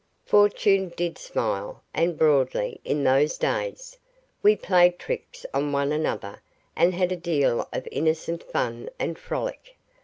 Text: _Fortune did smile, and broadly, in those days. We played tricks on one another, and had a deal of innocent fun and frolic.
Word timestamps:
_Fortune 0.27 0.91
did 0.97 1.19
smile, 1.19 1.83
and 1.93 2.17
broadly, 2.17 2.81
in 2.83 3.03
those 3.03 3.37
days. 3.37 3.99
We 4.41 4.55
played 4.55 4.97
tricks 4.97 5.45
on 5.53 5.71
one 5.71 5.91
another, 5.91 6.41
and 6.75 6.95
had 6.95 7.11
a 7.11 7.15
deal 7.15 7.69
of 7.71 7.87
innocent 7.91 8.41
fun 8.41 8.89
and 8.97 9.19
frolic. 9.19 9.77